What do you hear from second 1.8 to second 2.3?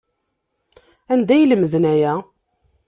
aya?